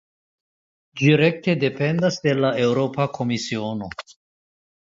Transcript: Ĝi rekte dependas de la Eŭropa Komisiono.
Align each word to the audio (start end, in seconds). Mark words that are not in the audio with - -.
Ĝi 1.01 1.11
rekte 1.21 1.55
dependas 1.65 2.19
de 2.25 2.35
la 2.41 2.51
Eŭropa 2.65 3.09
Komisiono. 3.21 3.95